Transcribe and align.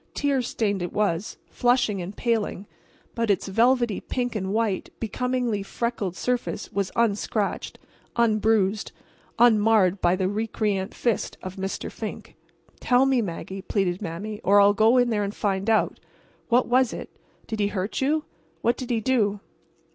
Tear 0.15 0.41
stained 0.41 0.81
it 0.81 0.91
was, 0.93 1.37
flushing 1.45 2.01
and 2.01 2.17
paling, 2.17 2.65
but 3.13 3.29
its 3.29 3.47
velvety, 3.47 3.99
pink 4.01 4.35
and 4.35 4.51
white, 4.51 4.89
becomingly 4.99 5.61
freckled 5.61 6.15
surface 6.15 6.71
was 6.73 6.91
unscratched, 6.95 7.77
unbruised, 8.15 8.91
unmarred 9.37 10.01
by 10.01 10.15
the 10.15 10.27
recreant 10.27 10.95
fist 10.95 11.37
of 11.43 11.57
Mr. 11.57 11.91
Fink. 11.91 12.33
"Tell 12.79 13.05
me, 13.05 13.21
Maggie," 13.21 13.61
pleaded 13.61 14.01
Mame, 14.01 14.39
"or 14.43 14.59
I'll 14.59 14.73
go 14.73 14.97
in 14.97 15.11
there 15.11 15.23
and 15.23 15.35
find 15.35 15.69
out. 15.69 15.99
What 16.49 16.67
was 16.67 16.93
it? 16.93 17.11
Did 17.45 17.59
he 17.59 17.67
hurt 17.67 18.01
you—what 18.01 18.77
did 18.77 18.89
he 18.89 19.01
do?" 19.01 19.39